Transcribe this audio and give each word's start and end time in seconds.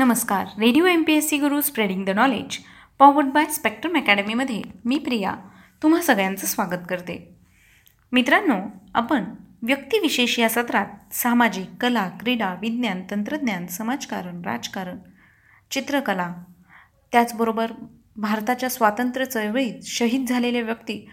नमस्कार. 0.00 0.46
Radio 0.58 0.86
M 0.86 1.02
P 1.02 1.12
S 1.12 1.28
C 1.28 1.38
Guru 1.38 1.60
spreading 1.60 2.04
the 2.04 2.10
knowledge 2.10 2.56
powered 2.98 3.26
by 3.26 3.44
Spectrum 3.44 3.96
अकॅडमीमध्ये 3.96 4.62
मी 4.84 4.98
प्रिया 4.98 5.34
तुम्हा 5.82 6.00
सगळ्यांचं 6.02 6.46
स्वागत 6.46 6.86
करते. 6.88 7.16
मित्रांनो 8.12 8.54
आपण 8.94 9.24
व्यक्तिविशेष 9.62 10.38
या 10.38 10.48
सत्रात 10.48 11.14
सामाजिक 11.14 11.66
कला 11.80 12.08
क्रीडा 12.20 12.54
विज्ञान 12.60 13.02
तंत्रज्ञान 13.10 13.66
समाजकारण 13.66 14.42
राजकारण 14.44 14.98
चित्रकला 15.70 16.32
त्याचबरोबर 17.12 17.72
भारताच्या 18.16 18.70
स्वातंत्र्य 18.70 19.26
चळवळीत 19.26 19.84
शहीद 19.84 20.26
झालेल्या 20.28 20.62
व्यक्ती 20.62 21.08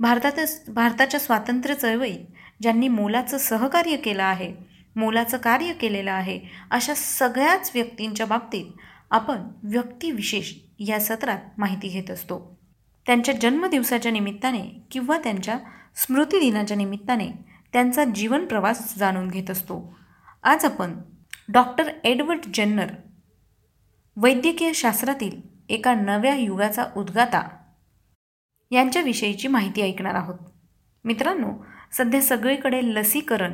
भारतातच 0.00 0.62
भारताच्या 0.68 1.20
स्वातंत्र्य 1.20 1.74
चळवळीत 1.74 2.24
ज्यांनी 2.60 2.88
मोलाचं 2.88 3.38
सहकार्य 3.38 3.96
केलं 3.96 4.22
आहे 4.22 4.71
मोलाचं 4.96 5.36
कार्य 5.36 5.72
केलेलं 5.72 6.12
आहे. 6.12 6.40
अशा 6.70 6.94
सगळ्याच 6.94 7.70
व्यक्तींच्या 7.74 8.26
बाबतीत 8.26 8.66
आपण 9.10 9.36
व्यक्तिविशेष 9.62 10.52
या 10.78 11.00
सत्रात 11.00 11.38
माहिती 11.58 11.88
घेत 11.88 12.10
असतो. 12.10 12.60
त्यांच्या 13.06 13.34
जन्मदिवसाच्या 13.34 14.12
निमित्ताने 14.12 14.86
किंवा 14.90 15.18
त्यांच्या 15.18 15.58
स्मृतिदिनाच्या 15.96 16.76
निमित्ताने 16.76 17.28
त्यांचा 17.72 18.04
जीवन 18.04 18.46
प्रवास 18.46 18.98
जाणून 18.98 19.28
घेत 19.28 19.50
असतो. 19.50 19.96
आज 20.42 20.64
आपण 20.64 20.98
डॉक्टर 21.48 21.88
एडवर्ड 22.04 22.40
जेन्नर 22.54 22.86
वैद्यकीय 24.16 24.72
शास्त्रातील 24.72 25.40
एका 25.68 25.94
नव्या 25.94 26.34
युगाचा 26.34 26.84
उद्गाता 26.96 27.48
यांच्याविषयीची 28.70 29.48
माहिती 29.48 29.82
ऐकणार 29.82 30.14
आहोत. 30.14 30.38
मित्रांनो 31.04 31.64
सध्या 31.92 32.22
सगळीकडे 32.22 32.80
लसीकरण 32.84 33.52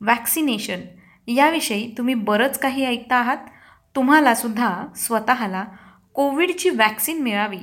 वॅक्सिनेशन 0.00 0.80
याविषयी 1.28 1.94
तुम्ही 1.98 2.14
बरंच 2.14 2.58
काही 2.58 2.84
ऐकता 2.84 3.16
आहात. 3.16 3.36
तुम्हालासुद्धा 3.96 4.84
स्वतःला 4.96 5.64
कोविडची 6.14 6.70
वॅक्सिन 6.70 7.22
मिळावी. 7.22 7.58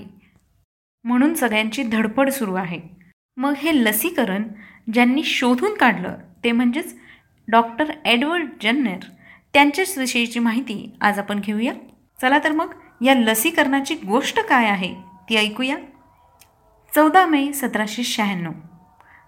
म्हणून 1.03 1.33
सगळ्यांची 1.33 1.83
धडपड 1.83 2.29
सुरू 2.29 2.53
आहे. 2.53 2.79
मग 3.37 3.53
हे 3.57 3.75
लसीकरण 3.75 4.43
ज्यांनी 4.93 5.23
शोधून 5.23 5.73
काढलं 5.73 6.17
ते 6.43 6.51
म्हणजेच 6.51 6.99
डॉक्टर 7.47 7.91
एडवर्ड 8.05 8.47
जन्नर 8.63 8.97
त्यांच्याच 9.53 9.97
विषयीची 9.97 10.39
माहिती 10.39 10.97
आज 11.01 11.19
आपण 11.19 11.39
घेऊया. 11.39 11.73
चला 12.21 12.39
तर 12.43 12.51
मग 12.51 12.73
या 13.05 13.13
लसीकरणाची 13.13 13.95
गोष्ट 13.95 14.39
काय 14.39 14.65
आहे 14.65 14.95
ती 15.29 15.35
ऐकूया. 15.35 15.77
चौदा 16.95 17.25
मे 17.25 17.53
सतराशे 17.53 18.03
शहाण्णव. 18.03 18.51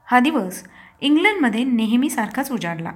हा 0.05 0.19
दिवस 0.19 0.63
इंग्लंडमध्ये 1.01 1.63
नेहमीसारखाच 1.63 2.51
उजाडला. 2.51 2.91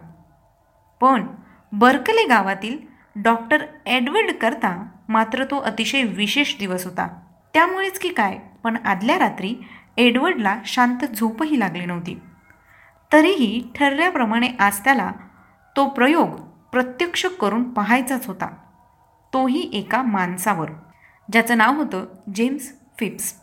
पण 1.00 1.28
बर्कले 1.72 2.26
गावातील 2.28 2.78
डॉक्टर 3.16 3.64
एडवर्ड 3.86 4.32
करता 4.32 4.88
मात्र 5.10 5.44
तो 5.44 5.58
अतिशय 5.58 6.04
विशेष 6.04 6.58
दिवस 6.60 6.86
होता. 6.86 7.08
त्यामुळेच 7.54 8.00
की 8.00 8.10
काय 8.10 8.38
पण 8.64 8.78
आदल्या 8.86 9.20
रात्री 9.20 9.56
एडवर्डला 9.98 10.60
शांत 10.66 11.06
झोपही 11.16 11.60
लागली 11.60 11.86
नव्हती. 11.86 12.20
तरीही 13.14 13.72
ठरल्याप्रमाणे 13.76 14.48
आज 14.60 14.80
त्याला 14.84 15.12
तो 15.76 15.86
प्रयोग 15.86 16.30
प्रत्यक्ष 16.72 17.26
करून 17.26 17.74
पाहायचाच 17.74 18.28
होता. 18.28 18.48
तोही 19.34 19.70
एका 19.74 20.02
माणसावर 20.02 20.70
ज्याचं 21.32 21.58
नाव 21.58 21.74
होतं 21.76 22.06
जेम्स 22.36 22.74
फिप्स. 23.00 23.34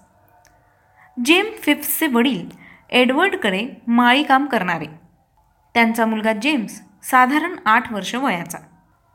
जेम्स 1.25 1.63
फिप्सचे 1.63 2.07
वडील 2.07 2.49
एडवर्डकडे 2.91 3.69
माळीकाम 3.87 4.47
करणारे. 4.47 4.87
त्यांचा 5.75 6.07
मुलगा 6.07 6.33
जेम्स 6.33 6.86
साधारण 7.11 7.57
आठ 7.67 7.93
वर्ष 7.93 8.15
वयाचा. 8.15 8.59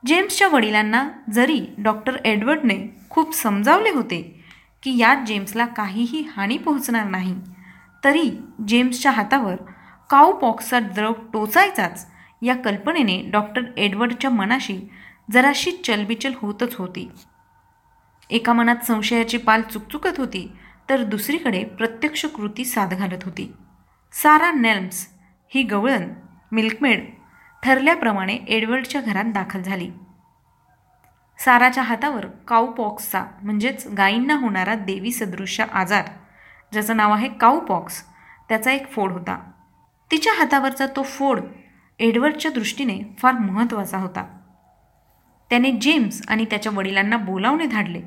जेम्सच्या 0.05 0.47
वडिलांना 0.47 1.09
जरी 1.31 1.65
डॉक्टर 1.77 2.15
एडवर्डने 2.25 2.77
खूप 3.09 3.33
समजावले 3.35 3.89
होते 3.89 4.21
की 4.83 4.97
यात 4.97 5.25
जेम्सला 5.27 5.65
काहीही 5.65 6.21
हानी 6.21 6.57
पोहोचणार 6.57 7.05
नाही 7.05 7.35
तरी 8.03 8.29
जेम्सच्या 8.67 9.11
हातावर 9.11 9.55
काऊ 10.09 10.31
पॉक्सचा 10.31 10.79
द्रव 10.79 11.13
टोचायचाच 11.33 12.07
या 12.41 12.55
कल्पनेने 12.55 13.21
डॉक्टर 13.31 13.61
एडवर्डच्या 13.77 14.29
मनाशी 14.29 14.79
जराशी 15.31 15.71
चलबिचल 15.71 16.33
होतच 16.35 16.75
होती. 16.75 17.09
एका 18.29 18.53
मनात 18.53 18.85
संशयाची 18.87 19.37
पाल 19.37 19.61
चुकचुकत 19.61 20.17
होती 20.17 20.51
तर 20.89 21.03
दुसरीकडे 21.03 21.63
प्रत्यक्ष 21.63 22.25
कृती 22.25 22.65
साध 22.65 22.93
घालत 22.93 23.23
होती. 23.23 23.51
सारा 24.13 24.51
नेल्म्स 24.51 25.07
ही 25.53 25.63
गवळण 25.63 26.09
मिल्कमेड 26.51 27.09
ठरल्याप्रमाणे 27.63 28.35
एडवर्डच्या 28.35 29.01
घरात 29.01 29.23
दाखल 29.23 29.61
झाली. 29.61 29.91
साराच्या 31.37 31.83
हातावर 31.83 32.25
काऊपॉक्सचा 32.25 33.25
म्हणजेच 33.41 33.87
गायींना 33.87 34.33
होणारा 34.33 34.75
देवी 34.75 35.11
सदृश्य 35.11 35.65
आजार 35.73 36.05
ज्याचं 36.71 36.97
नाव 36.97 37.13
आहे 37.13 37.29
काऊपॉक्स 37.29 38.03
त्याचा 38.49 38.71
एक 38.71 38.91
फोड 38.91 39.11
होता. 39.11 39.51
तिच्या 40.11 40.33
हातावरचा 40.33 40.85
तो 40.85 41.03
फोड 41.03 41.39
एडवर्डच्या 41.99 42.51
दृष्टीने 42.51 43.15
फार 43.19 43.33
महत्त्वाचा 43.33 43.97
होता. 43.97 44.37
त्याने 45.49 45.71
जेम्स 45.71 46.21
आणि 46.27 46.45
त्याच्या 46.45 46.71
वडिलांना 46.75 47.17
बोलावणे 47.17 47.65
धाडले. 47.65 48.01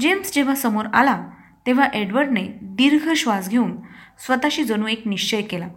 जेम्स 0.00 0.34
जेव्हा 0.34 0.54
समोर 0.54 0.86
आला 0.94 1.26
तेव्हा 1.66 1.86
एडवर्डने 1.86 2.48
दीर्घ 2.62 3.12
श्वास 3.12 3.48
घेऊन 3.48 3.76
स्वतःशी 4.18 4.64
जणू 4.64 4.86
एक 4.86 5.02
निश्चय 5.06 5.42
केला. 5.42 5.68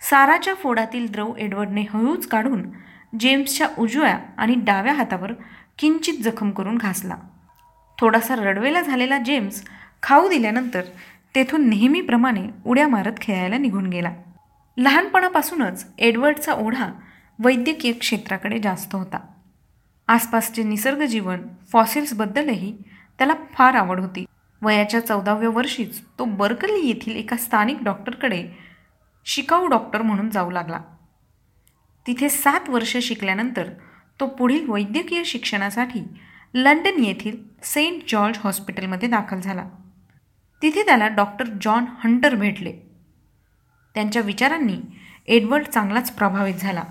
साराच्या 0.00 0.54
फोडातील 0.54 1.12
द्रव 1.12 1.34
एडवर्डने 1.38 1.80
हळूच 1.80 2.26
काढून 2.26 2.62
जेम्सच्या 3.20 3.68
उजव्या 3.78 4.18
आणि 4.38 4.54
डाव्या 4.54 4.92
हातावर 4.92 5.32
किंचित 5.78 6.14
जखम 6.14 6.50
करून 6.50 6.78
घासला. 6.78 7.16
थोडासा 7.98 8.36
रडवेला 8.36 8.82
झालेला 8.82 9.18
जेम्स 9.18 9.64
खाऊ 10.02 10.28
दिल्यानंतर 10.28 10.82
तेथून 11.34 11.68
नेहमीप्रमाणे 11.68 12.48
उड्या 12.66 12.88
मारत 12.88 13.12
खेळायला 13.20 13.58
निघून 13.58 13.86
गेला. 13.86 14.12
लहानपणापासूनच 14.76 15.86
एडवर्डचा 15.98 16.52
ओढा 16.52 16.88
वैद्यकीय 17.38 17.92
क्षेत्राकडे 17.92 18.58
जास्त 18.58 18.94
होता. 18.94 19.18
आसपासचे 20.08 20.62
निसर्ग 20.62 21.04
जीवन 21.04 21.40
फॉसिल्सबद्दलही 21.72 22.76
त्याला 23.18 23.34
फार 23.54 23.74
आवड 23.74 24.00
होती. 24.00 24.24
वयाच्या 24.62 25.06
चौदाव्या 25.06 25.48
वर्षीच 25.48 26.00
तो 26.18 26.24
बर्कली 26.24 26.86
येथील 26.86 27.16
एका 27.16 27.36
स्थानिक 27.36 27.76
डॉक्टरकडे 27.82 28.69
शिकाऊ 29.24 29.66
डॉक्टर 29.66 30.02
म्हणून 30.02 30.30
जाऊ 30.30 30.50
लागला. 30.50 30.80
तिथे 32.06 32.28
सात 32.28 32.68
वर्ष 32.68 32.96
शिकल्यानंतर 32.96 33.70
तो 34.20 34.26
पुढील 34.26 34.68
वैद्यकीय 34.68 35.24
शिक्षणासाठी 35.24 36.00
लंडन 36.54 37.04
येथील 37.04 37.36
सेंट 37.62 38.02
जॉर्ज 38.08 38.38
हॉस्पिटलमध्ये 38.44 39.08
दाखल 39.08 39.40
झाला. 39.40 39.64
तिथे 40.62 40.82
त्याला 40.82 41.08
डॉक्टर 41.08 41.44
जॉन 41.60 41.84
हंटर 42.04 42.34
भेटले. 42.34 42.72
त्यांच्या 43.94 44.22
विचारांनी 44.22 44.80
एडवर्ड 45.28 45.66
चांगलाच 45.66 46.12
प्रभावित 46.12 46.54
झाला. 46.54 46.82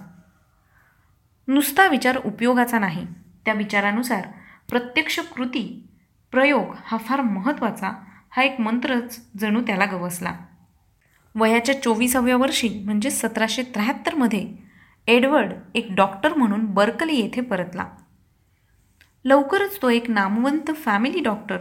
नुसता 1.48 1.88
विचार 1.88 2.18
उपयोगाचा 2.18 2.80
नाही. 2.80 3.08
त्या 3.46 3.54
विचारानुसार 3.54 4.28
प्रत्यक्ष 4.70 5.20
कृती 5.20 5.88
प्रयोग 6.32 6.76
हा 6.86 6.98
फार 6.98 7.22
महत्त्वाचा 7.22 7.92
हा 8.32 8.44
एक 8.44 8.60
मंत्रच 8.60 9.26
जणू 9.38 9.62
त्याला 9.62 9.86
गवसला. 9.86 10.36
वयाच्या 11.40 11.82
चोवीसाव्या 11.82 12.38
वर्षी 12.38 12.70
म्हणजे 12.70 13.10
सतराशे 13.10 13.64
त्र्याहत्तरमध्ये 13.64 14.48
एडवर्ड 15.08 15.54
एक 15.76 15.88
डॉक्टर 15.90 16.34
म्हणून 16.34 16.66
बर्कली 16.66 17.16
येथे 17.16 17.42
परतला. 17.42 17.86
लवकरच 19.26 19.82
तो 19.82 19.90
एक 19.90 20.10
नामवंत 20.10 20.72
फॅमिली 20.76 21.20
डॉक्टर 21.20 21.58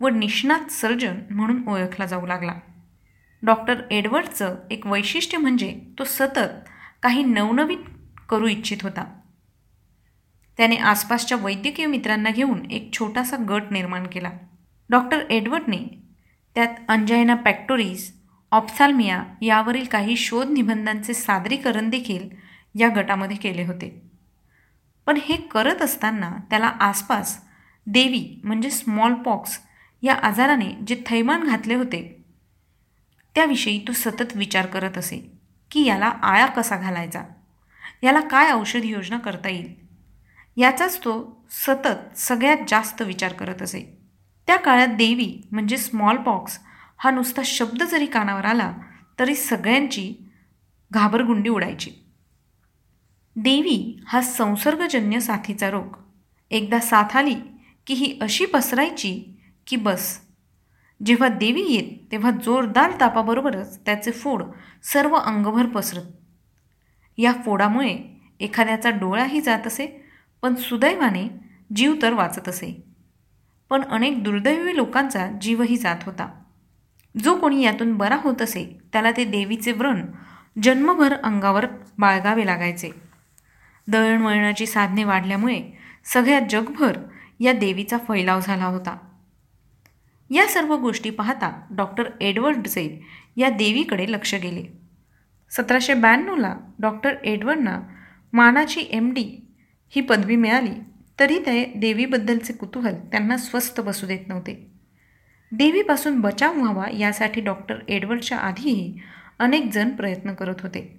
व 0.00 0.08
निष्णात 0.08 0.70
सर्जन 0.70 1.14
म्हणून 1.30 1.68
ओळखला 1.68 2.06
जाऊ 2.06 2.26
लागला. 2.26 2.52
डॉक्टर 3.42 3.74
एडवर्डचं 3.90 4.56
एक 4.70 4.86
वैशिष्ट्य 4.86 5.38
म्हणजे 5.38 5.80
तो 5.98 6.04
सतत 6.04 6.68
काही 7.02 7.22
नवनवीन 7.22 7.82
करू 8.28 8.46
इच्छित 8.46 8.78
होता. 8.82 9.04
त्याने 10.56 10.76
आसपासच्या 10.76 11.38
वैद्यकीय 11.38 11.86
मित्रांना 11.86 12.30
घेऊन 12.30 12.70
एक 12.70 12.92
छोटासा 12.92 13.36
गट 13.48 13.62
निर्माण 13.70 14.06
केला. 14.06 14.30
डॉक्टर 14.90 15.18
एडवर्डने 15.30 15.98
त्यात 16.54 16.68
अंजायना 16.88 17.34
पॅक्टोरीज 17.34 18.15
ऑप्साल्मिया 18.52 19.24
यावरील 19.42 19.84
काही 19.84 20.16
शोध 20.16 20.50
निबंधांचे 20.50 21.14
सादरीकरण 21.14 21.90
देखील 21.90 22.28
या 22.74 22.88
गटामध्ये 22.96 23.36
केले 23.36 23.64
होते. 23.64 24.02
पण 25.06 25.18
हे 25.24 25.36
करत 25.36 25.82
असताना 25.82 26.32
त्याला 26.50 26.66
आसपास 26.66 27.40
देवी 27.86 28.40
म्हणजे 28.44 28.70
स्मॉल 28.70 29.14
पॉक्स 29.14 29.58
या 30.02 30.14
आजाराने 30.14 30.70
जे 30.86 31.02
थैमान 31.06 31.44
घातले 31.44 31.74
होते 31.74 32.24
त्याविषयी 33.34 33.84
तो 33.88 33.92
सतत 33.92 34.36
विचार 34.36 34.66
करत 34.66 34.98
असे 34.98 35.32
की 35.70 35.84
याला 35.84 36.06
आळा 36.06 36.46
कसा 36.46 36.76
घालायचा? 36.76 37.22
याला 38.02 38.20
काय 38.20 38.52
औषध 38.52 38.84
योजना 38.84 39.18
करता 39.18 39.48
येईल? 39.48 39.74
याचाच 40.56 40.98
तो 40.98 41.44
सतत 41.50 42.18
सगळ्यात 42.18 42.56
जास्त 42.68 43.02
विचार 43.02 43.32
करत 43.32 43.62
असे. 43.62 43.98
त्या 44.46 44.56
काळात 44.56 44.88
देवी 44.88 45.48
म्हणजे 45.50 45.76
स्मॉल 45.76 46.16
पॉक्स 46.16 46.58
हा 46.98 47.10
नुसता 47.10 47.42
शब्द 47.44 47.82
जरी 47.82 48.06
कानावर 48.06 48.44
आला 48.44 48.72
तरी 49.18 49.34
सगळ्यांची 49.34 50.14
घाबरगुंडी 50.92 51.50
उडायची. 51.50 51.90
देवी 53.36 54.00
हा 54.06 54.20
संसर्गजन्य 54.20 55.20
साथीचा 55.20 55.70
रोग. 55.70 55.96
एकदा 56.50 56.80
साथ 56.80 57.16
आली 57.16 57.34
की 57.86 57.94
ही 57.94 58.18
अशी 58.20 58.46
पसरायची 58.46 59.40
की 59.66 59.76
बस. 59.76 60.20
जेव्हा 61.06 61.28
देवी 61.28 61.62
येत 61.62 62.12
तेव्हा 62.12 62.30
जोरदार 62.30 62.92
तापाबरोबरच 63.00 63.78
त्याचे 63.78 64.10
फोड 64.10 64.42
सर्व 64.82 65.16
अंगभर 65.16 65.66
पसरत. 65.66 66.04
या 67.18 67.32
फोडामुळे 67.44 67.98
एखाद्याचा 68.40 68.90
डोळाही 68.90 69.40
जात 69.40 69.66
असे 69.66 70.04
पण 70.42 70.54
सुदैवाने 70.54 71.28
जीव 71.76 71.94
तर 72.02 72.12
वाचत 72.12 72.48
असे. 72.48 72.84
पण 73.70 73.82
अनेक 73.82 74.22
दुर्दैवी 74.22 74.76
लोकांचा 74.76 75.30
जीवही 75.40 75.76
जात 75.76 75.98
होता. 76.02 76.42
जो 77.22 77.34
कोणी 77.36 77.64
यातून 77.64 77.96
बरा 77.96 78.16
होत 78.20 78.42
असे 78.42 78.64
त्याला 78.92 79.10
ते 79.10 79.24
देवीचे 79.24 79.72
व्रण 79.72 80.04
जन्मभर 80.62 81.12
अंगावर 81.12 81.66
बाळगावे 81.98 82.46
लागायचे. 82.46 82.90
दळणवळणाची 83.88 84.66
साधने 84.66 85.04
वाढल्यामुळे 85.04 85.60
सगळ्या 86.04 86.40
जगभर 86.50 86.98
या 87.40 87.52
देवीचा 87.52 87.98
फैलाव 87.98 88.40
झाला 88.40 88.64
होता. 88.64 88.96
या 90.30 90.46
सर्व 90.46 90.76
गोष्टी 90.76 91.10
पाहता 91.10 91.50
डॉक्टर 91.70 92.04
एडवर्ड 92.20 92.66
झेल 92.66 92.98
या 93.36 93.50
देवीकडे 93.50 94.12
लक्ष 94.12 94.34
गेले. 94.34 94.64
सतराशे 95.50 95.94
ब्याण्णवला 95.94 96.54
डॉक्टर 96.78 97.14
एडवर्डना 97.24 97.80
मानाची 98.32 98.86
एम 98.90 99.12
डी 99.12 99.46
ही 99.88 100.00
पदवी 100.00 100.36
मिळाली 100.36 100.74
तरी 101.20 101.38
ते 101.38 101.64
देवीबद्दलचे 101.76 102.52
कुतूहल 102.52 102.94
त्यांना 102.94 103.36
स्वस्थ 103.36 103.80
बसू 103.80 104.06
देत 104.06 104.28
नव्हते. 104.28 104.75
देवीपासून 105.52 106.20
बचाव 106.20 106.54
व्हावा 106.54 106.84
यासाठी 106.98 107.40
डॉक्टर 107.40 107.74
एडवर्डच्या 107.88 108.38
आधीही 108.38 108.98
अनेक 109.38 109.70
जण 109.72 109.90
प्रयत्न 109.90 110.32
करत 110.34 110.60
होते. 110.60 110.98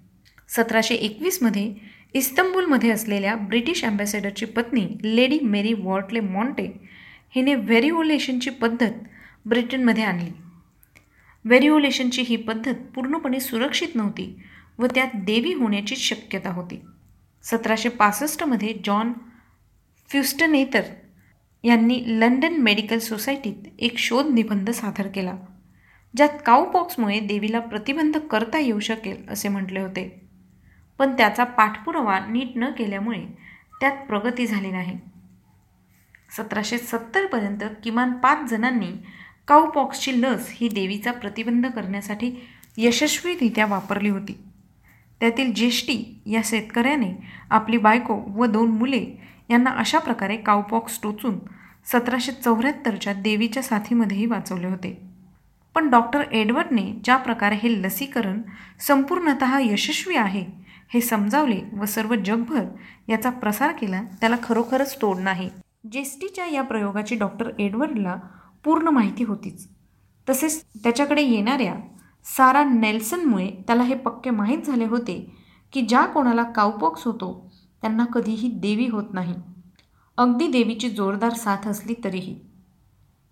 सतराशे 0.50 0.96
एकवीसमध्ये 0.96 1.74
इस्तंबूलमध्ये 2.14 2.90
असलेल्या 2.90 3.36
ब्रिटिश 3.36 3.84
अँबॅसेडरची 3.86 4.46
पत्नी 4.46 4.88
लेडी 5.04 5.40
मेरी 5.40 5.74
वॉर्टले 5.74 6.20
मॉन्टे 6.20 6.72
हिने 7.36 7.56
व्हेरिओलेशनची 7.56 8.50
पद्धत 8.50 8.92
ब्रिटनमध्ये 9.46 10.04
आणली. 10.04 10.32
व्हेरिओलेशनची 11.46 12.22
ही 12.22 12.36
पद्धत 12.36 12.76
पूर्णपणे 12.96 13.40
सुरक्षित 13.40 13.96
नव्हती 13.96 14.40
व 14.80 14.86
त्यात 14.86 15.16
देवी 15.16 15.54
होण्याची 15.54 15.96
शक्यता 15.96 16.52
होती. 16.52 16.82
सतराशे 17.44 17.90
पासष्टमध्ये 17.90 18.74
जॉन 18.86 19.14
फ्युस्टनेतर 20.10 20.82
यांनी 21.64 22.04
लंडन 22.08 22.54
मेडिकल 22.54 23.00
सोसायटीत 23.00 23.68
एक 23.80 23.98
शोध 23.98 24.28
निबंध 24.34 24.70
सादर 24.70 25.08
केला 25.08 25.34
ज्यात 26.16 26.30
काऊपॉक्समुळे 26.46 27.20
देवीला 27.20 27.60
प्रतिबंध 27.60 28.18
करता 28.18 28.60
येऊ 28.60 28.80
शकेल 28.80 29.30
असे 29.30 29.48
म्हटले 29.48 29.80
होते. 29.80 30.22
पण 31.00 31.18
त्याचा 31.18 31.44
पाठपुरावा 31.44 32.20
नीट 32.20 32.52
न 32.56 32.72
केल्यामुळे 32.72 33.26
त्यात 33.80 33.98
प्रगती 34.08 34.48
झाली 34.48 34.72
नाही. 34.72 34.98
सतराशे 36.38 36.78
सत्तरपर्यंत 36.78 37.64
किमान 37.84 38.14
पाच 38.14 38.50
जणांनी 38.50 38.92
काऊपॉक्सची 39.48 40.22
लस 40.22 40.50
ही 40.50 40.70
देवीचा 40.70 41.12
प्रतिबंध 41.12 41.66
करण्यासाठी 41.66 42.32
यशस्वीरित्या 42.78 43.66
वापरली 43.66 44.10
होती. 44.10 44.38
त्यातील 45.20 45.54
ज्येष्ठी 45.54 46.22
या 46.26 46.42
शेतकऱ्याने 46.46 47.14
आपली 47.50 47.78
बायको 47.78 48.14
व 48.14 48.46
दोन 48.46 48.70
मुले 48.72 49.06
यांना 49.50 49.70
अशा 49.70 50.00
प्रकारे 50.00 50.38
काउपॉक्स 50.38 51.00
टोचून 51.04 51.40
सतराशे 51.86 52.32
चौऱ्याहत्तरच्या 52.32 53.14
देवीच्या 53.14 53.64
साथीमध्येही 53.64 54.26
वाचवले 54.26 54.68
होते. 54.68 55.02
पण 55.76 55.90
डॉक्टर 55.90 56.22
एडवर्डने 56.32 56.94
ज्या 57.04 57.18
प्रकारे 57.18 57.56
हे 57.56 57.82
लसीकरण 57.82 58.42
संपूर्णत 58.80 59.44
यशस्वी 59.62 60.16
आहे 60.16 60.46
हे 60.94 61.02
समजावले 61.02 61.62
व 61.74 61.86
सर्व 61.86 62.16
जगभर 62.16 62.64
याचा 63.10 63.30
प्रसार 63.30 63.72
केला 63.72 64.02
त्याला 64.02 64.36
खरोखरच 64.44 65.02
तोड 65.02 65.18
नाही. 65.18 65.50
जेस्टीच्या 65.92 66.46
या 66.46 66.62
प्रयोगाची 66.62 67.16
डॉक्टर 67.16 67.50
एडवर्डला 67.60 68.16
पूर्ण 68.64 68.88
माहिती 68.88 69.24
होतीच. 69.24 69.68
तसेच 70.30 70.64
त्याच्याकडे 70.84 71.22
येणाऱ्या 71.22 71.76
सारा 72.36 72.64
नेल्सनमुळे 72.64 73.52
त्याला 73.68 73.84
हे 73.84 73.96
पक्के 73.96 74.30
माहीत 74.30 74.64
झाले 74.64 74.86
होते 74.86 75.38
की 75.74 75.82
ज्या 75.82 76.06
कोणाला 76.06 76.44
काउपॉक्स 76.44 77.04
होतो 77.04 77.52
त्यांना 77.82 78.06
कधीही 78.06 78.50
देवी 78.50 78.88
होत 78.88 79.04
नाही. 79.14 79.36
अगदी 80.18 80.48
देवीची 80.48 80.90
जोरदार 80.90 81.34
साथ 81.34 81.68
असली 81.68 81.94
तरीही. 82.04 82.40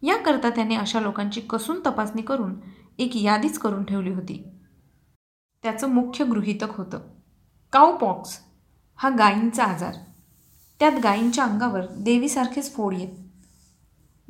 याकरता 0.01 0.49
त्याने 0.49 0.75
अशा 0.75 0.99
लोकांची 0.99 1.41
कसून 1.41 1.79
तपासणी 1.85 2.21
करून 2.21 2.55
एक 2.97 3.15
यादीच 3.15 3.59
करून 3.59 3.83
ठेवली 3.83 4.13
होती. 4.13 4.43
त्याचं 5.63 5.89
मुख्य 5.89 6.25
गृहितक 6.25 6.77
होतं. 6.77 6.99
काउपॉक्स 7.73 8.39
हा 8.95 9.09
गायींचा 9.09 9.63
आजार. 9.63 9.93
त्यात 10.79 10.91
गायींच्या 11.03 11.43
अंगावर 11.43 11.81
देवीसारखेच 11.99 12.73
फोड 12.75 12.93
येत. 12.93 13.09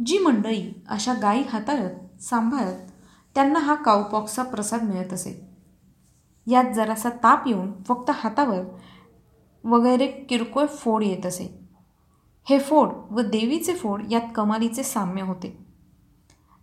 जी 0.06 0.18
मंडळी 0.18 0.84
अशा 0.88 1.14
गायी 1.22 1.44
हाताळत 1.44 2.22
सांभाळत 2.22 2.92
त्यांना 3.36 3.60
हा 3.60 3.76
काउपॉक्सचा 3.76 4.44
प्रसाद 4.44 4.84
मिळत 4.84 5.14
असे. 5.14 5.50
यात 6.48 6.74
जरासा 6.74 7.10
ताप 7.10 7.48
येऊन 7.48 7.72
फक्त 7.84 8.12
हातावर 8.14 8.62
वगैरे 9.64 10.08
किरकोळ 10.08 10.66
फोड 10.66 11.04
येत 11.04 11.26
असे. 11.26 11.60
हे 12.50 12.60
फोड 12.60 12.90
व 13.12 13.22
देवीचे 13.22 13.76
फोड 13.76 14.04
यात 14.10 14.22
कमालीचे 14.36 14.84
साम्य 14.84 15.22
होते. 15.22 15.66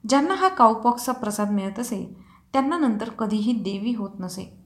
ज्यांना 0.09 0.35
हा 0.35 0.49
काउपॉक्सचा 0.49 1.13
प्रसाद 1.13 1.51
मिळत 1.51 1.79
असे 1.79 2.17
त्यांना 2.53 2.79
नंतर 2.79 3.09
कधीही 3.09 3.53
देवी 3.53 3.95
होत 3.95 4.11
नसे. 4.21 4.59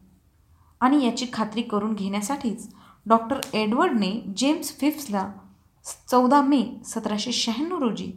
आणि 0.80 1.04
याची 1.04 1.26
खात्री 1.32 1.62
करून 1.62 1.94
घेण्यासाठीच 1.94 2.68
डॉक्टर 3.06 3.40
एडवर्डने 3.54 4.34
जेम्स 4.36 4.78
फिफ्सला 4.78 5.32
चौदा 6.10 6.42
मे 6.42 6.82
सतराशे 6.84 7.32
शहाण्णव 7.32 7.78
रोजी 7.78 8.12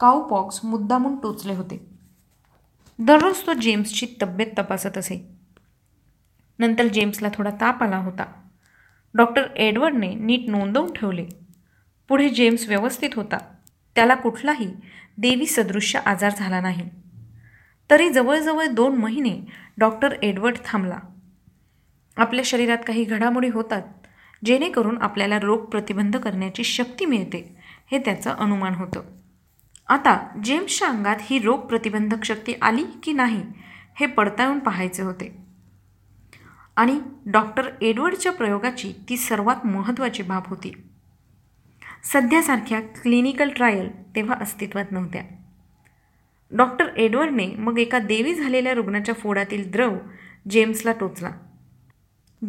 काउपॉक्स 0.00 0.64
मुद्दामून 0.64 1.16
टोचले 1.16 1.54
होते. 1.54 1.95
दररोज 2.98 3.46
तो 3.46 3.52
जेम्सची 3.52 4.06
तब्येत 4.22 4.46
तपासत 4.58 4.98
असे. 4.98 5.28
नंतर 6.58 6.86
जेम्सला 6.86 7.28
थोडा 7.34 7.50
ताप 7.50 7.82
आला 7.82 7.96
होता. 7.96 8.24
डॉक्टर 9.14 9.42
एडवर्डने 9.56 10.14
नीट 10.14 10.40
नोंदवून 10.48 10.92
ठेवले. 10.92 11.26
पुढे 12.08 12.28
जेम्स 12.28 12.68
व्यवस्थित 12.68 13.10
होता. 13.16 13.38
त्याला 13.94 14.14
कुठलाही 14.14 14.70
देवी 15.18 15.46
सदृश्य 15.46 15.98
आजार 15.98 16.32
झाला 16.36 16.60
नाही. 16.60 16.88
तरी 17.90 18.10
जवळजवळ 18.10 18.66
दोन 18.66 18.96
महिने 18.96 19.40
डॉक्टर 19.78 20.12
एडवर्ड 20.22 20.56
थांबला. 20.64 20.98
आपल्या 22.16 22.44
शरीरात 22.44 22.78
काही 22.86 23.04
घडामोडी 23.04 23.48
होतात 23.48 23.82
जेणेकरून 24.44 25.02
आपल्याला 25.02 25.38
रोग 25.38 25.64
प्रतिबंध 25.64 26.16
करण्याची 26.16 26.64
शक्ती 26.64 27.04
मिळते 27.04 27.56
हे 27.90 27.98
त्याचं 27.98 28.30
अनुमान 28.30 28.74
होतं. 28.74 29.00
आता 29.88 30.40
जेम्सच्या 30.44 30.88
अंगात 30.88 31.16
ही 31.20 31.38
रोग 31.38 31.60
प्रतिबंधक 31.60 32.24
शक्ती 32.24 32.54
आली 32.62 32.84
की 33.02 33.12
नाही 33.12 33.42
हे 33.94 34.06
पडताळून 34.06 34.58
पाहायचे 34.58 35.02
होते. 35.02 35.36
आणि 36.76 37.00
डॉक्टर 37.26 37.62
एडवर्डच्या 37.82 38.32
प्रयोगाची 38.32 38.92
ती 39.08 39.16
सर्वात 39.16 39.66
महत्त्वाची 39.66 40.22
बाब 40.22 40.42
होती. 40.46 40.72
सध्यासारख्या 42.04 42.80
क्लिनिकल 42.80 43.48
ट्रायल 43.48 44.14
तेव्हा 44.16 44.36
अस्तित्वात 44.40 44.84
नव्हत्या. 44.90 45.22
डॉक्टर 46.50 46.86
एडवर्डने 46.96 47.46
मग 47.46 47.78
एका 47.78 47.98
देवी 47.98 48.34
झालेल्या 48.34 48.74
रुग्णाच्या 48.74 49.14
फोडातील 49.14 49.70
द्रव 49.70 49.96
जेम्सला 50.50 50.92
टोचला. 50.92 51.30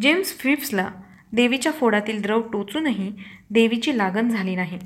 जेम्स 0.02 0.38
फिप्सला 0.38 0.88
देवीच्या 1.32 1.72
फोडातील 1.72 2.22
द्रव 2.22 2.40
टोचूनही 2.52 3.12
देवीची 3.50 3.98
लागण 3.98 4.28
झाली 4.28 4.56
नाही. 4.56 4.78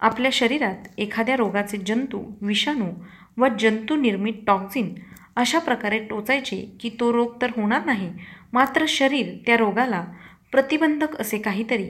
आपल्या 0.00 0.30
शरीरात 0.32 0.88
एखाद्या 0.98 1.36
रोगाचे 1.36 1.78
जंतू 1.78 2.22
विषाणू 2.42 2.90
व 3.36 3.46
जंतुनिर्मित 3.58 4.34
टॉक्झिन 4.46 4.94
अशा 5.36 5.58
प्रकारे 5.58 5.98
टोचायचे 5.98 6.76
की 6.80 6.90
तो 7.00 7.12
रोग 7.12 7.40
तर 7.42 7.50
होणार 7.56 7.84
नाही 7.84 8.10
मात्र 8.52 8.84
शरीर 8.88 9.34
त्या 9.46 9.56
रोगाला 9.56 10.04
प्रतिबंधक 10.52 11.20
असे 11.20 11.38
काहीतरी. 11.38 11.88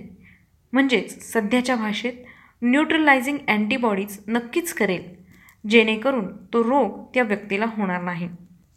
म्हणजेच 0.73 1.33
सध्याच्या 1.33 1.77
भाषेत 1.77 2.13
न्यूट्रलायझिंग 2.63 3.39
अँटीबॉडीज 3.49 4.19
नक्कीच 4.29 4.73
करेल 4.73 5.03
जेणेकरून 5.69 6.27
तो 6.53 6.63
रोग 6.65 7.05
त्या 7.15 7.23
व्यक्तीला 7.23 7.67
होणार 7.69 8.03
नाही. 8.03 8.29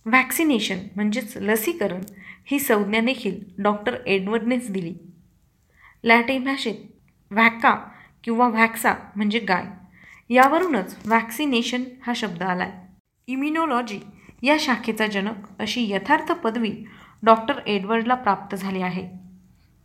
व्हॅक्सिनेशन 0.06 0.78
म्हणजेच 0.96 1.38
लसीकरण 1.38 2.02
ही 2.46 2.60
संज्ञा 2.60 3.02
देखील 3.02 3.40
डॉक्टर 3.58 3.96
एडवर्डनेच 4.06 4.72
दिली. 4.72 4.94
लॅटिन 6.04 6.44
भाषेत 6.44 6.76
व्हॅका 7.32 7.76
किंवा 8.24 8.48
व्हॅक्सा 8.48 8.94
म्हणजे 9.16 9.40
गाय. 9.40 9.66
यावरूनच 10.30 10.96
व्हॅक्सिनेशन 11.06 11.84
हा 12.06 12.14
शब्द 12.16 12.44
आला 12.44 12.64
आहे 12.64 12.82
इम्युनॉलॉजी 13.28 14.00
या 14.44 14.56
शाखेचा 14.60 15.08
जनक 15.08 15.62
अशी 15.62 15.86
यथार्थ 15.90 16.32
पदवी 16.34 16.72
डॉक्टर 17.24 17.60
एडवर्डला 17.68 18.16
प्राप्त 18.16 18.56
झाली 18.56 18.82
आहे. 18.82 19.08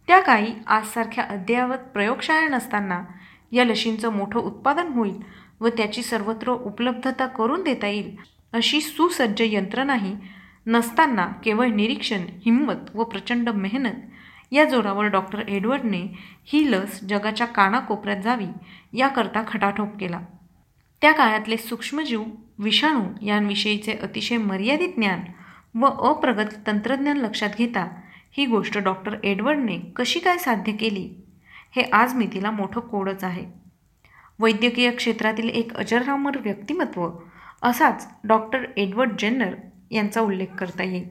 त्या 0.08 0.20
काळी 0.20 0.52
आजसारख्या 0.66 1.24
अद्ययावत 1.24 1.78
प्रयोगशाळा 1.94 2.48
नसताना 2.48 3.02
या 3.52 3.64
लशींचं 3.64 4.12
मोठं 4.12 4.40
उत्पादन 4.40 4.92
होईल 4.92 5.14
व 5.60 5.68
त्याची 5.68 6.02
सर्वत्र 6.02 6.52
उपलब्धता 6.52 7.26
करून 7.26 7.62
देता 7.62 7.86
येईल 7.86 8.16
अशी 8.52 8.80
सुसज्ज 8.80 9.42
यंत्रणाही 9.42 10.14
नसताना 10.66 11.26
केवळ 11.44 11.66
निरीक्षण 11.66 12.24
हिंमत 12.44 12.94
व 12.94 13.04
प्रचंड 13.04 13.48
मेहनत 13.48 14.00
या 14.50 14.64
जोरावर 14.64 15.04
डॉक्टर 15.04 15.48
एडवर्डने 15.48 16.06
ही 16.44 16.70
लस 16.72 17.00
जगाच्या 17.02 17.46
कानाकोपऱ्यात 17.46 18.22
जावी 18.22 18.46
याकरता 18.92 19.42
खटाठोप 19.48 19.96
केला. 20.00 20.20
त्या 21.00 21.12
काळातले 21.12 21.56
सूक्ष्मजीव 21.56 22.24
विषाणू 22.58 23.26
यांविषयीचे 23.26 23.92
अतिशय 23.92 24.36
मर्यादित 24.36 24.88
ज्ञान 24.96 25.20
व 25.78 25.86
अप्रगत 25.86 26.54
तंत्रज्ञान 26.66 27.16
लक्षात 27.16 27.50
घेता 27.58 27.88
ही 28.32 28.46
गोष्ट 28.46 28.78
डॉक्टर 28.78 29.16
एडवर्डने 29.24 29.78
कशी 29.96 30.18
काय 30.18 30.38
साध्य 30.38 30.72
केली 30.72 31.08
हे 31.76 31.82
आज 31.82 32.14
मी 32.14 32.26
तिला 32.26 32.50
मोठं 32.50 32.80
कोडच 32.80 33.24
आहे. 33.24 33.44
वैद्यकीय 34.38 34.90
क्षेत्रातील 34.90 35.48
एक 35.48 35.74
अजरामर 35.74 36.38
व्यक्तिमत्व 36.38 37.10
असाच 37.62 38.08
डॉक्टर 38.24 38.64
एडवर्ड 38.76 39.12
जेन्नर 39.18 39.54
यांचा 39.90 40.20
उल्लेख 40.20 40.54
करता 40.58 40.82
येईल. 40.82 41.08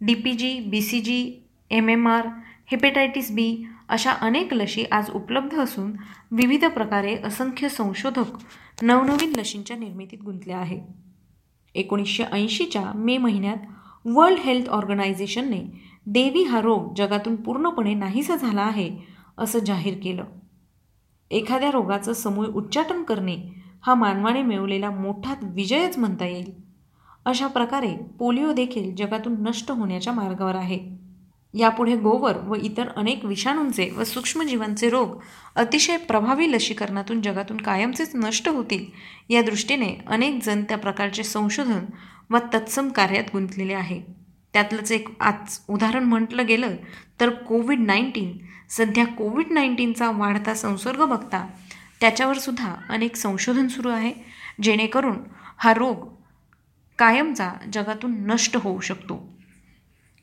D 0.00 0.14
P 0.14 0.32
G 0.32 0.60
B 0.60 0.80
C 0.80 1.00
G 1.00 1.47
M 1.70 1.88
M 1.88 2.08
R 2.08 2.26
hepatitis 2.66 3.30
B 3.30 3.64
अशा 3.88 4.12
अनेक 4.12 4.54
लशी 4.54 4.84
आज 4.84 5.10
उपलब्ध 5.10 5.58
असून 5.58 5.92
विविध 6.30 6.64
प्रकारे 6.64 7.16
असंख्य 7.24 7.68
संशोधक 7.68 8.38
नवनवीन 8.82 9.32
लशींच्या 9.36 9.76
निर्मितीत 9.76 10.18
गुंतले 10.24 10.52
आहे 10.52 10.80
एकोणीसशे 11.74 12.24
ऐंशीच्या 12.24 12.92
मे 12.94 13.18
महिन्यात 13.18 13.56
वर्ल्ड 14.04 14.38
हेल्थ 14.38 14.68
ऑर्गनायझेशनने 14.68 15.82
देवी 16.06 16.42
हा 16.42 16.60
रोग 16.60 16.94
जगातून 16.94 17.36
पूर्णपणे 17.36 17.94
नाहीसा 17.94 18.36
झाला 18.36 18.62
आहे 18.62 18.98
असं 19.38 19.58
जाहीर 19.58 19.94
केलं. 20.02 20.24
एखाद्या 21.30 21.70
रोगाचं 21.70 22.12
समूळ 22.12 22.46
उच्चाटन 22.46 23.02
करणे 23.02 23.36
हा 23.82 23.94
मानवाने 23.94 24.42
मिळवलेला 24.42 24.90
मोठा 24.90 25.34
विजयच 25.42 25.98
म्हणता 25.98 26.26
येईल. 26.26 26.52
अशा 27.24 27.46
प्रकारे 27.46 27.96
पोलिओ 28.18 28.52
देखील 28.52 28.94
जगातून 28.94 29.42
नष्ट 29.42 29.70
होण्याच्या 29.70 30.12
मार्गावर 30.12 30.54
आहे. 30.54 30.97
यापुढे 31.54 31.96
गोवर 31.96 32.36
व 32.36 32.54
इतर 32.54 32.88
अनेक 32.96 33.24
विषाणूंचे 33.24 33.90
व 33.96 34.04
सूक्ष्मजीवांचे 34.04 34.90
रोग 34.90 35.16
अतिशय 35.56 35.96
प्रभावी 35.96 36.52
लसीकरणातून 36.52 37.22
जगातून 37.22 37.56
कायमचेच 37.56 38.10
नष्ट 38.14 38.48
होतील 38.48 38.84
या 39.28 39.42
दृष्टीने 39.42 39.94
अनेक 40.06 40.42
जण 40.44 40.62
त्या 40.62 40.78
प्रकारचे 40.78 41.22
संशोधन 41.22 41.84
व 42.30 42.38
तत्सम 42.54 42.88
कार्यात 42.88 43.24
गुंतलेले 43.32 43.74
आहे. 43.74 44.00
त्यातलंच 44.52 44.92
एक 44.92 45.08
आज 45.20 45.58
उदाहरण 45.68 46.04
म्हटलं 46.04 46.46
गेलं 46.46 46.76
तर 47.20 47.30
कोविड 47.30 47.80
नाईन्टीन. 47.80 48.36
सध्या 48.70 49.06
कोविड 49.06 49.52
नाईन्टीनचा 49.52 50.10
वाढता 50.10 50.54
संसर्ग 50.54 51.04
बघता 51.04 51.46
त्याच्यावर 52.00 52.38
सुद्धा 52.38 52.74
अनेक 52.90 53.16
संशोधन 53.16 53.68
सुरू 53.68 53.88
आहे 53.88 54.12
जेणेकरून 54.62 55.16
हा 55.58 55.74
रोग 55.74 56.06
कायमचा 56.98 57.50
जगातून 57.72 58.14
नष्ट 58.26 58.56
होऊ 58.56 58.80
शकतो. 58.80 59.37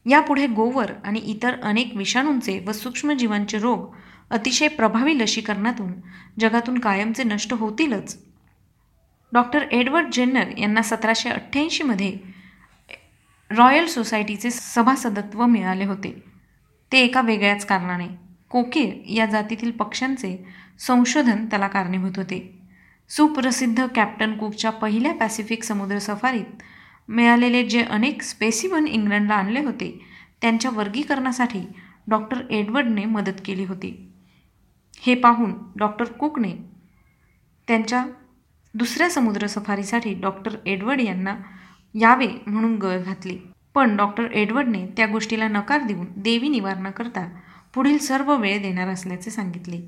यापुढे 0.06 0.48
गोवर 0.48 0.92
आणि 1.04 1.20
इतर 1.20 1.62
अनेक 1.62 1.92
विषाणूंचे 1.96 2.64
व 2.68 2.72
सूक्ष्मजीवांचे 2.72 3.60
रोग 3.60 3.96
अतिशय 4.30 4.68
प्रभावी 4.68 5.20
लसीकरणातून 5.20 5.92
जगातून 6.40 6.80
कायमचे 6.80 7.24
नष्ट 7.24 7.54
होतीलच. 7.54 8.18
डॉक्टर 9.34 9.62
एडवर्ड 9.72 10.12
जेन्नर 10.14 10.58
यांना 10.58 10.82
सतराशे 10.82 11.30
अठ्ठ्याऐंशीमध्ये 11.30 12.18
रॉयल 13.52 13.88
सोसायटीचे 13.88 14.52
सभासदत्व 14.52 15.46
मिळाले 15.46 15.86
होते. 15.86 16.24
ते 16.92 17.00
एका 17.00 17.22
वेगळ्याच 17.22 17.66
कारणाने 17.66 18.08
कोकीर 18.50 18.94
या 19.08 19.26
जातीतील 19.26 19.72
पक्ष्यांचे 19.72 20.46
संशोधन 20.80 21.46
त्याला 21.46 21.68
कारणीभूत 21.68 22.12
होते. 22.16 22.60
सुप्रसिद्ध 23.10 23.86
कॅप्टन 23.96 24.38
कुकच्या 24.38 24.72
पहिल्या 24.72 25.14
पॅसिफिक 25.14 25.64
समुद्र 25.64 26.00
सफारीत 26.00 26.64
मिळालेले 27.08 27.64
जे 27.64 27.82
अनेक 27.82 28.22
स्पेसिमन 28.22 28.88
इंग्लंडला 28.88 29.34
आणले 29.34 29.60
होते 29.60 30.00
त्यांच्या 30.42 30.72
वर्गीकरणासाठी 30.72 31.68
डॉक्टर 32.08 32.42
एडवर्डने 32.50 33.06
मदत 33.06 33.42
केली 33.46 33.66
होती. 33.66 34.12
हे 35.00 35.16
पाहून 35.16 35.54
डॉक्टर 35.76 36.06
कुकने 36.06 36.52
त्यांच्या 37.68 38.06
दुसऱ्या 38.74 39.10
समुद्र 39.10 39.48
सफारीसाठी 39.48 40.14
डॉक्टर 40.14 40.56
एडवर्ड 40.66 41.02
यांना 41.02 41.36
यावे 41.96 42.28
म्हणून 42.48 42.76
गळ 42.76 43.00
घातली. 43.00 43.38
पण 43.74 43.96
डॉक्टर 43.98 44.32
एडवर्डने 44.32 44.86
त्या 44.88 45.06
गोष्टीला 45.06 45.48
नकार 45.48 45.82
देऊन 45.82 46.06
देवी 46.18 46.50
निवारणाकरता 46.50 47.28
पुढील 47.74 47.98
सर्व 47.98 48.36
वेळ 48.36 48.62
देणार 48.62 48.88
असल्याचे 48.88 49.32
सांगितले. 49.32 49.82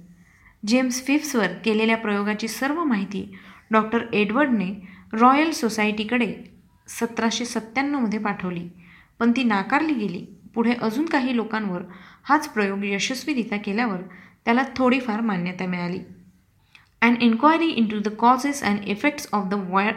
जेम्स 0.68 1.06
फिफ्सवर 1.06 1.48
केलेल्या 1.66 1.98
प्रयोगाची 1.98 2.48
सर्व 2.48 2.84
माहिती 2.84 3.36
डॉक्टर 3.72 4.00
एडवर्डने 4.14 4.74
रॉयल 5.14 5.52
सोसायटीकडे 5.52 6.57
सतराशे 6.88 7.46
सत्त्याण्णवमध्ये 7.46 8.20
पाठवली. 8.20 8.70
पण 9.20 9.32
ती 9.32 9.44
नाकारली 9.44 9.94
गेली. 9.94 10.26
पुढे 10.56 10.74
अजून 10.82 11.06
काही 11.06 11.36
लोकांवर 11.36 11.82
हाच 12.24 12.50
प्रयोग 12.50 12.84
यशस्वीरित्या 12.84 13.58
केल्यावर 13.58 14.02
त्याला 14.46 14.64
थोडीफार 14.76 15.22
मान्यता 15.22 15.66
मिळाली. 15.66 16.00
And 17.02 17.22
inquiry 17.22 17.68
into 17.86 18.00
the 18.00 18.08
causes 18.08 18.64
and 18.64 18.80
effects 18.84 19.28
of 19.34 19.46
the 19.46 19.54
var 19.54 19.92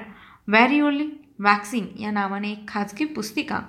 variolae 0.49 1.09
vaccine 1.39 1.87
या 1.99 2.11
नावाने 2.11 2.51
एक 2.53 2.69
खाजगी 2.69 3.05
पुस्तिका 3.05 3.61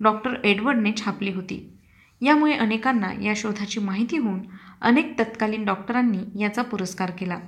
डॉक्टर 0.00 0.34
एडवर्डने 0.44 0.92
छापली 0.92 1.32
होती. 1.32 1.76
यामुळे 2.20 2.52
अनेकांना 2.52 3.12
या 3.22 3.32
शोधाची 3.36 3.80
माहिती 3.80 4.16
होऊन 4.16 4.40
अनेक 4.80 5.18
तत्कालीन 5.18 5.64
डॉक्टरांनी 5.64 6.42
याचा 6.42 6.62
पुरस्कार 6.62 7.10
केला. 7.10 7.38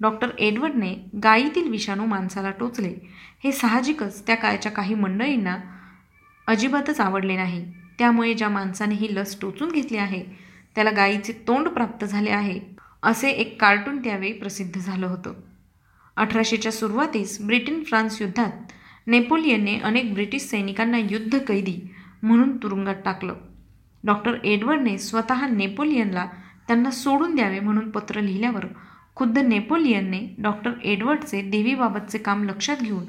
डॉक्टर 0.00 0.28
एडवर्डने 0.38 0.94
गायीतील 1.24 1.70
विषाणू 1.70 2.06
माणसाला 2.06 2.50
टोचले. 2.50 2.94
हे 3.44 3.52
साहजिकच 3.52 4.26
त्या 4.26 4.36
काळच्या 4.36 4.72
काही 4.72 4.94
मंडळींना 4.94 5.56
अजिबातच 6.46 7.00
आवडले 7.00 7.36
नाही. 7.36 7.72
त्यामुळे 7.98 8.34
ज्या 8.34 8.48
माणसाने 8.48 8.94
ही 8.94 9.14
लस 9.14 9.40
टोचून 9.40 9.72
घेतली 9.72 9.96
आहे 9.96 10.24
त्याला 10.74 10.90
गायीचे 10.90 11.32
तोंड 11.32 11.68
प्राप्त 11.68 12.04
झाले 12.04 12.30
आहे 12.30 12.60
असे 13.02 13.30
एक 13.30 13.60
कार्टून 13.60 14.02
त्यावेळी 14.04 14.32
प्रसिद्ध 14.32 14.80
झालं 14.80 15.06
होतं. 15.06 15.32
अठराशेच्या 16.16 16.72
सुरुवातीस 16.72 17.40
ब्रिटन 17.42 17.82
फ्रान्स 17.82 18.22
युद्धात 18.22 18.72
नेपोलियनने 19.06 19.78
अनेक 19.78 20.12
ब्रिटिश 20.14 20.42
सैनिकांना 20.42 20.98
युद्ध 20.98 21.38
कैदी 21.38 21.90
म्हणून 22.22 22.56
तुरुंगात 22.56 22.94
टाकलं. 23.04 23.34
डॉक्टर 24.04 24.34
एडवर्डने 24.44 24.98
स्वतः 24.98 25.46
नेपोलियनला 25.46 26.26
त्यांना 26.66 26.90
सोडून 26.90 27.34
द्यावे 27.34 27.60
म्हणून 27.60 27.90
पत्र 27.90 28.20
लिहिल्यावर 28.20 28.64
खुद्द 29.16 29.38
नेपोलियनने 29.38 30.20
डॉक्टर 30.38 30.70
एडवर्डचे 30.84 31.40
देवीबाबतचे 31.50 32.18
काम 32.18 32.42
लक्षात 32.44 32.76
घेऊन 32.82 33.04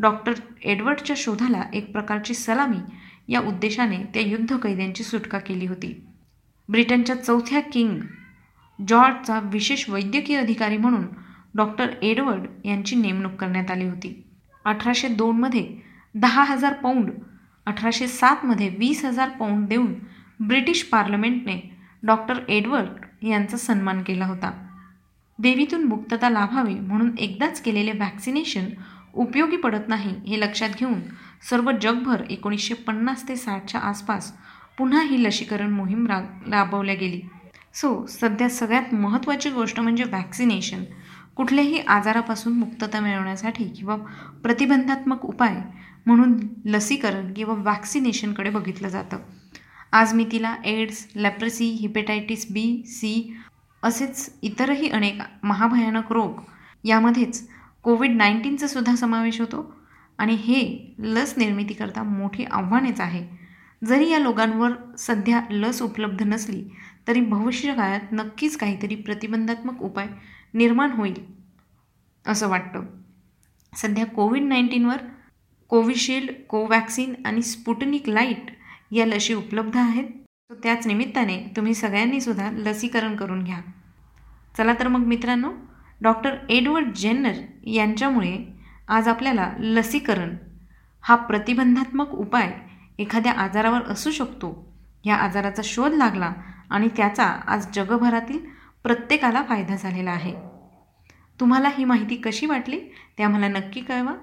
डॉक्टर 0.00 0.32
एडवर्डच्या 0.64 1.16
शोधाला 1.18 1.62
एक 1.74 1.92
प्रकारची 1.92 2.34
सलामी 2.34 2.78
या 3.28 3.40
उद्देशाने 3.40 3.96
त्या 4.14 4.22
युद्ध 4.22 4.56
कैद्यांची 4.56 5.04
सुटका 5.04 5.38
केली 5.38 5.66
होती. 5.66 5.92
ब्रिटनच्या 6.68 7.16
चौथ्या 7.16 7.60
किंग 7.60 7.98
जॉर्जचा 8.78 9.38
विशेष 9.52 9.88
वैद्यकीय 9.90 10.38
अधिकारी 10.38 10.76
म्हणून 10.76 11.04
डॉक्टर 11.54 11.90
एडवर्ड 12.02 12.46
यांची 12.64 12.96
नेमणूक 12.96 13.32
करण्यात 13.32 13.70
आली 13.70 13.88
होती. 13.88 14.14
अठराशे 14.64 15.08
दोनमध्ये 15.08 15.66
दहा 16.14 16.44
हजार 16.44 16.72
पौंड 16.72 17.10
अठराशे 17.66 18.06
सातमध्ये 18.06 18.68
वीस 18.78 19.04
हजार 19.04 19.28
पौंड 19.28 19.66
देऊन 19.68 19.92
ब्रिटिश 20.40 20.82
पार्लमेंटने 20.82 21.60
डॉक्टर 22.02 22.38
एडवर्ड 22.48 23.26
यांचा 23.26 23.56
सन्मान 23.56 24.02
केला 24.02 24.26
होता. 24.26 24.50
देवीतून 25.42 25.84
मुक्तता 25.84 26.28
लाभावी 26.30 26.74
म्हणून 26.74 27.10
एकदाच 27.18 27.60
केलेले 27.62 27.92
व्हॅक्सिनेशन 27.92 28.68
उपयोगी 29.14 29.56
पडत 29.56 29.88
नाही 29.88 30.14
हे 30.26 30.40
लक्षात 30.40 30.70
घेऊन 30.78 31.00
सर्व 31.50 31.70
जगभर 31.82 32.22
एकोणीसशे 32.30 32.74
पन्नास 32.86 33.28
ते 33.28 33.36
साठच्या 33.36 33.80
आसपास 33.80 34.32
पुन्हा 34.78 35.02
ही 35.02 35.22
लसीकरण 35.24 35.70
मोहीम 35.70 36.06
रा 36.06 36.18
राबवल्या 36.50 36.94
गेली. 36.94 37.20
सो 37.74 38.06
सध्या 38.08 38.48
सगळ्यात 38.48 38.94
महत्त्वाची 38.94 39.50
गोष्ट 39.50 39.80
म्हणजे 39.80 40.04
व्हॅक्सिनेशन 40.04 40.84
कुठल्याही 41.36 41.78
आजारापासून 41.78 42.52
मुक्तता 42.52 43.00
मिळवण्यासाठी 43.00 43.64
किंवा 43.68 43.96
प्रतिबंधात्मक 44.42 45.24
उपाय 45.26 45.60
म्हणून 46.06 46.38
लसीकरण 46.64 47.32
किंवा 47.32 47.54
व्हॅक्सिनेशनकडे 47.54 48.50
बघितलं 48.50 48.88
जातं. 48.88 49.18
आज 49.92 50.14
मी 50.14 50.24
तिला 50.32 50.54
AIDS 50.64 51.06
leprosy 51.16 51.68
hepatitis 51.70 52.46
B 52.52 52.82
C 52.86 53.12
असेच 53.82 54.34
इतरही 54.42 54.88
अनेक 54.88 55.18
महाभयानक 55.42 56.12
रोग 56.12 56.40
यामध्येच 56.84 57.48
कोविड 57.82 58.16
नाईन्टीनचा 58.16 58.66
सुद्धा 58.66 58.94
समावेश 58.96 59.40
होतो. 59.40 59.80
आणि 60.18 60.34
हे 60.34 60.94
लस 60.98 61.34
निर्मितीकरता 61.38 62.02
मोठी 62.02 62.44
आव्हानेच 62.44 63.00
आहे. 63.00 63.26
जरी 63.86 64.08
या 64.10 64.18
लोकांवर 64.18 64.72
सध्या 64.98 65.40
लस 65.50 65.82
उपलब्ध 65.82 66.22
नसली 66.22 66.64
तरी 67.08 67.20
भविष्यकाळात 67.20 68.12
नक्कीच 68.12 68.56
काहीतरी 68.56 68.94
प्रतिबंधात्मक 68.94 69.82
उपाय 69.82 70.08
निर्माण 70.54 70.90
होईल 70.90 71.14
असं 72.26 72.48
वाटतं. 72.48 72.84
सध्या 73.76 74.06
कोविड 74.06 74.42
नाईन्टीनवर 74.42 74.96
कोविशिल्ड 75.68 76.30
कोवॅक्सिन 76.48 77.14
आणि 77.24 77.42
स्पुटनिक 77.42 78.08
लाइट 78.08 78.50
या 78.92 79.06
लशी 79.06 79.34
उपलब्ध 79.34 79.76
आहेत. 79.76 80.04
तो 80.50 80.54
त्याच 80.62 80.86
निमित्ताने 80.86 81.36
तुम्ही 81.56 81.74
सगळ्यांनी 81.74 82.20
सुद्धा 82.20 82.50
लसीकरण 82.50 83.16
करून 83.16 83.44
घ्या. 83.44 83.60
चला 84.56 84.74
तर 84.74 84.88
मग 84.88 84.98
मित्रांनो 84.98 85.50
डॉक्टर 86.00 86.36
एडवर्ड 86.48 86.92
जेन्नर 86.92 87.32
यांच्यामुळे 87.66 88.38
आज 88.88 89.08
आपल्याला 89.08 89.52
लसीकरण 89.58 90.36
हा 91.00 91.16
प्रतिबंधात्मक 91.16 92.10
उपाय 92.10 92.52
एखाद्या 92.98 93.32
आजारावर 93.32 93.82
असू 93.82 94.10
शकतो. 94.10 94.72
या 95.04 95.16
आजाराचा 95.16 95.62
शोध 95.64 95.92
लागला 95.92 96.32
आणि 96.70 96.88
त्याचा 96.96 97.24
आज 97.24 97.66
जगभरातील 97.74 98.38
प्रत्येकाला 98.82 99.42
फायदा 99.48 99.76
झालेला 99.76 100.10
आहे. 100.10 100.34
तुम्हाला 101.40 101.68
ही 101.68 101.84
माहिती 101.84 102.16
कशी 102.16 102.46
वाटली 102.46 102.80
ते 103.18 103.22
आम्हाला 103.22 103.48
नक्की 103.48 103.80
कळवा. 103.80 104.14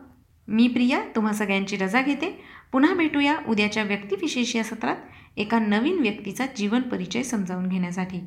मी 0.48 0.68
प्रिया 0.68 1.02
तुम्हा 1.16 1.34
सगळ्यांची 1.34 1.76
रजा 1.76 2.02
घेते. 2.02 2.44
पुन्हा 2.72 2.94
भेटूया 2.94 3.36
उद्याच्या 3.48 3.84
व्यक्तिविशेष 3.84 4.56
या 4.56 4.64
सत्रात. 4.64 4.96
एका 5.38 5.60
नवीन 5.60 6.00
व्यक्तीचा 6.00 6.46
जीवन 6.58 6.82
परिचय 6.82 7.24
समजावून 7.24 7.68
घेण्यासाठी. 7.68 8.20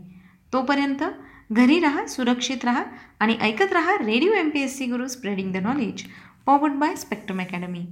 तोपर्यंत 0.53 1.03
घरी 1.53 1.79
राहा 1.81 2.07
सुरक्षित 2.07 2.65
राहा 2.65 2.83
आणि 3.21 3.37
ऐकत 3.41 3.73
राहा 3.73 3.97
radio 3.99 4.33
M 4.33 4.49
P 4.49 4.63
S 4.63 4.77
C 4.79 4.87
Guru 4.87 5.07
spreading 5.09 5.53
the 5.53 5.57
knowledge 5.57 6.05
powered 6.47 6.73
by 6.73 6.95
Spectrum 6.97 7.41
Academy 7.41 7.87